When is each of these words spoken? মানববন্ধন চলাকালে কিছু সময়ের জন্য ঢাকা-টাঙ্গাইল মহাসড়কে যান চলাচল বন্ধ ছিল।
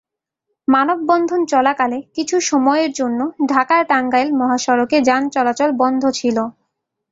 মানববন্ধন 0.67 1.41
চলাকালে 1.45 1.97
কিছু 2.15 2.35
সময়ের 2.41 2.91
জন্য 2.91 3.19
ঢাকা-টাঙ্গাইল 3.47 4.29
মহাসড়কে 4.39 4.97
যান 5.01 5.23
চলাচল 5.29 5.69
বন্ধ 5.81 6.03
ছিল। 6.11 6.37